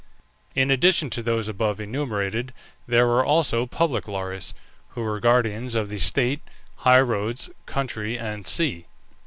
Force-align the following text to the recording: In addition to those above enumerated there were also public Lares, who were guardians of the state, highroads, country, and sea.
In 0.55 0.71
addition 0.71 1.11
to 1.11 1.21
those 1.21 1.47
above 1.47 1.79
enumerated 1.79 2.55
there 2.87 3.05
were 3.05 3.23
also 3.23 3.67
public 3.67 4.07
Lares, 4.07 4.55
who 4.95 5.01
were 5.03 5.19
guardians 5.19 5.75
of 5.75 5.89
the 5.89 5.99
state, 5.99 6.41
highroads, 6.79 7.51
country, 7.67 8.17
and 8.17 8.47
sea. 8.47 8.87